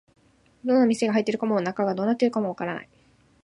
[0.65, 2.89] どんな店が入っているのかも、中がどうなっているのかもわからない